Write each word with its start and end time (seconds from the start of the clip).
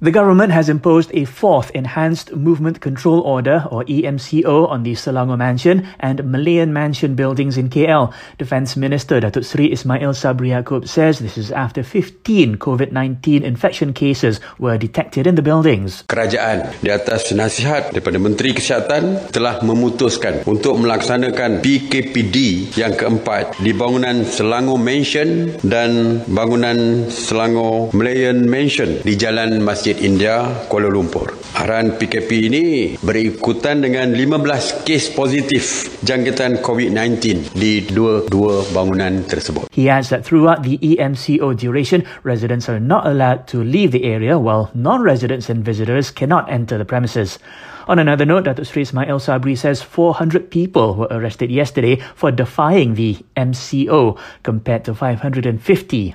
The 0.00 0.08
government 0.08 0.48
has 0.56 0.72
imposed 0.72 1.12
a 1.12 1.28
fourth 1.28 1.68
Enhanced 1.76 2.32
Movement 2.32 2.80
Control 2.80 3.20
Order, 3.20 3.68
or 3.68 3.84
EMCO, 3.84 4.64
on 4.64 4.80
the 4.80 4.96
Selangor 4.96 5.36
Mansion 5.36 5.84
and 6.00 6.24
Malayan 6.24 6.72
Mansion 6.72 7.12
buildings 7.12 7.60
in 7.60 7.68
KL. 7.68 8.08
Defence 8.40 8.80
Minister 8.80 9.20
Datuk 9.20 9.44
Seri 9.44 9.68
Ismail 9.68 10.16
Sabri 10.16 10.56
Yaakob 10.56 10.88
says 10.88 11.20
this 11.20 11.36
is 11.36 11.52
after 11.52 11.84
15 11.84 12.56
COVID-19 12.56 13.44
infection 13.44 13.92
cases 13.92 14.40
were 14.56 14.80
detected 14.80 15.28
in 15.28 15.36
the 15.36 15.44
buildings. 15.44 16.08
Kerajaan 16.08 16.80
di 16.80 16.88
atas 16.88 17.28
nasihat 17.36 17.92
daripada 17.92 18.16
Menteri 18.16 18.56
Kesihatan 18.56 19.28
telah 19.28 19.60
memutuskan 19.60 20.48
untuk 20.48 20.80
melaksanakan 20.80 21.60
PKPD 21.60 22.72
yang 22.72 22.96
keempat 22.96 23.60
di 23.60 23.76
bangunan 23.76 24.24
Selangor 24.24 24.80
Mansion 24.80 25.60
dan 25.60 26.24
bangunan 26.24 27.04
Selangor 27.12 27.92
Malayan 27.92 28.48
Mansion 28.48 29.04
di 29.04 29.12
Jalan 29.12 29.60
Masjid 29.60 29.89
Masjid 29.90 30.06
India 30.06 30.46
Kuala 30.70 30.86
Lumpur. 30.86 31.34
Arahan 31.58 31.98
PKP 31.98 32.46
ini 32.46 32.94
berikutan 33.02 33.82
dengan 33.82 34.14
15 34.14 34.86
kes 34.86 35.10
positif 35.18 35.90
jangkitan 36.06 36.62
COVID-19 36.62 37.50
di 37.58 37.82
dua-dua 37.90 38.70
bangunan 38.70 39.26
tersebut. 39.26 39.66
He 39.74 39.90
adds 39.90 40.14
that 40.14 40.22
throughout 40.22 40.62
the 40.62 40.78
EMCO 40.78 41.58
duration, 41.58 42.06
residents 42.22 42.70
are 42.70 42.78
not 42.78 43.02
allowed 43.02 43.50
to 43.50 43.66
leave 43.66 43.90
the 43.90 44.06
area 44.06 44.38
while 44.38 44.70
non-residents 44.78 45.50
and 45.50 45.66
visitors 45.66 46.14
cannot 46.14 46.46
enter 46.46 46.78
the 46.78 46.86
premises. 46.86 47.42
On 47.90 47.98
another 47.98 48.22
note, 48.22 48.46
Datuk 48.46 48.70
Sri 48.70 48.86
Ismail 48.86 49.18
Sabri 49.18 49.58
says 49.58 49.82
400 49.82 50.54
people 50.54 50.94
were 50.94 51.10
arrested 51.10 51.50
yesterday 51.50 51.98
for 52.14 52.30
defying 52.30 52.94
the 52.94 53.18
MCO 53.34 54.14
compared 54.46 54.86
to 54.86 54.94
550 54.94 55.50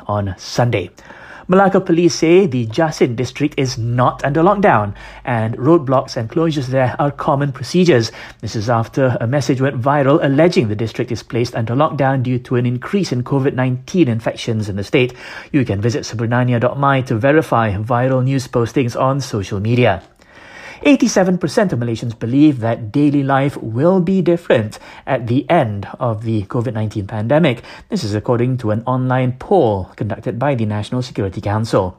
on 0.08 0.32
Sunday. 0.40 0.96
Malacca 1.48 1.80
police 1.80 2.16
say 2.16 2.48
the 2.48 2.66
Jasin 2.66 3.16
district 3.16 3.54
is 3.56 3.78
not 3.78 4.26
under 4.26 4.42
lockdown 4.42 4.96
and 5.24 5.56
roadblocks 5.58 6.18
and 6.18 6.28
closures 6.28 6.68
there 6.68 6.96
are 6.98 7.12
common 7.12 7.52
procedures. 7.52 8.12
This 8.42 8.56
is 8.56 8.68
after 8.68 9.16
a 9.22 9.28
message 9.28 9.62
went 9.62 9.80
viral 9.80 10.20
alleging 10.24 10.70
the 10.70 10.76
district 10.76 11.12
is 11.12 11.22
placed 11.22 11.54
under 11.54 11.76
lockdown 11.76 12.24
due 12.24 12.40
to 12.40 12.56
an 12.56 12.66
increase 12.66 13.12
in 13.12 13.24
COVID-19 13.24 14.08
infections 14.08 14.70
in 14.70 14.76
the 14.76 14.84
state. 14.84 15.14
You 15.52 15.64
can 15.66 15.82
visit 15.82 16.02
Sebenarnya.my 16.02 17.02
to 17.02 17.16
verify 17.16 17.74
viral 17.76 18.24
news 18.24 18.48
postings 18.48 19.00
on 19.00 19.22
social 19.22 19.60
media. 19.60 20.02
87% 20.82 21.72
of 21.72 21.80
Malaysians 21.80 22.18
believe 22.18 22.60
that 22.60 22.92
daily 22.92 23.24
life 23.24 23.56
will 23.58 24.02
be 24.02 24.22
different 24.22 24.80
at 25.06 25.28
the 25.28 25.50
end 25.50 25.88
of 26.00 26.24
the 26.24 26.44
COVID 26.44 26.74
19 26.74 27.08
pandemic. 27.08 27.64
This 27.90 28.04
is 28.04 28.14
according 28.14 28.58
to 28.58 28.72
an 28.72 28.84
online 28.86 29.34
poll 29.34 29.86
conducted 29.96 30.38
by 30.38 30.56
the 30.56 30.66
National 30.66 31.02
Security 31.02 31.42
Council. 31.42 31.98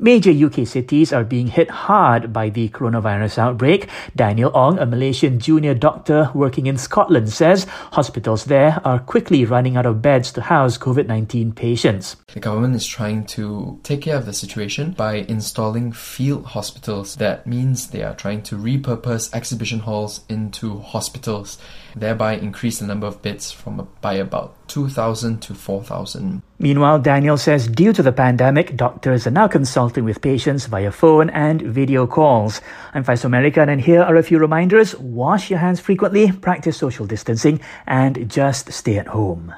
Major 0.00 0.30
UK 0.30 0.64
cities 0.64 1.12
are 1.12 1.24
being 1.24 1.48
hit 1.48 1.68
hard 1.70 2.32
by 2.32 2.50
the 2.50 2.68
coronavirus 2.68 3.38
outbreak. 3.38 3.88
Daniel 4.14 4.52
Ong, 4.54 4.78
a 4.78 4.86
Malaysian 4.86 5.40
junior 5.40 5.74
doctor 5.74 6.30
working 6.34 6.68
in 6.68 6.78
Scotland, 6.78 7.32
says 7.32 7.64
hospitals 7.90 8.44
there 8.44 8.80
are 8.84 9.00
quickly 9.00 9.44
running 9.44 9.76
out 9.76 9.86
of 9.86 10.00
beds 10.00 10.30
to 10.32 10.40
house 10.40 10.78
COVID 10.78 11.08
19 11.08 11.50
patients. 11.50 12.14
The 12.32 12.38
government 12.38 12.76
is 12.76 12.86
trying 12.86 13.26
to 13.26 13.80
take 13.82 14.02
care 14.02 14.16
of 14.16 14.24
the 14.24 14.32
situation 14.32 14.92
by 14.92 15.14
installing 15.14 15.90
field 15.90 16.46
hospitals. 16.46 17.16
That 17.16 17.48
means 17.48 17.88
they 17.88 18.04
are 18.04 18.14
trying 18.14 18.42
to 18.44 18.56
repurpose 18.56 19.34
exhibition 19.34 19.80
halls 19.80 20.20
into 20.28 20.78
hospitals, 20.78 21.58
thereby 21.96 22.34
increase 22.34 22.78
the 22.78 22.86
number 22.86 23.08
of 23.08 23.20
beds 23.20 23.50
from 23.50 23.88
by 24.00 24.14
about 24.14 24.54
2,000 24.68 25.42
to 25.42 25.54
4,000. 25.54 26.42
Meanwhile, 26.60 26.98
Daniel 27.00 27.36
says 27.36 27.68
due 27.68 27.92
to 27.92 28.02
the 28.02 28.10
pandemic, 28.10 28.74
doctors 28.74 29.28
are 29.28 29.30
now 29.30 29.46
consulting 29.46 30.04
with 30.04 30.20
patients 30.20 30.66
via 30.66 30.90
phone 30.90 31.30
and 31.30 31.62
video 31.62 32.04
calls. 32.08 32.60
I'm 32.92 33.04
Faisal 33.04 33.26
American, 33.26 33.68
and 33.68 33.80
here 33.80 34.02
are 34.02 34.16
a 34.16 34.24
few 34.24 34.40
reminders. 34.40 34.96
Wash 34.96 35.50
your 35.50 35.60
hands 35.60 35.78
frequently, 35.78 36.32
practice 36.32 36.76
social 36.76 37.06
distancing, 37.06 37.60
and 37.86 38.28
just 38.28 38.72
stay 38.72 38.98
at 38.98 39.06
home. 39.06 39.54